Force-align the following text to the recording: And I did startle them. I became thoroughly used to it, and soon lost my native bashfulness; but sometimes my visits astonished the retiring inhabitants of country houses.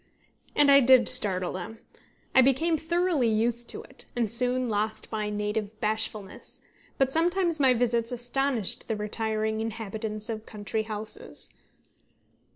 And 0.55 0.71
I 0.71 0.79
did 0.79 1.07
startle 1.07 1.51
them. 1.53 1.77
I 2.33 2.41
became 2.41 2.75
thoroughly 2.75 3.27
used 3.29 3.69
to 3.69 3.83
it, 3.83 4.05
and 4.15 4.31
soon 4.31 4.67
lost 4.67 5.11
my 5.11 5.29
native 5.29 5.79
bashfulness; 5.79 6.59
but 6.97 7.13
sometimes 7.13 7.59
my 7.59 7.75
visits 7.75 8.11
astonished 8.11 8.87
the 8.87 8.95
retiring 8.95 9.61
inhabitants 9.61 10.27
of 10.27 10.47
country 10.47 10.81
houses. 10.81 11.51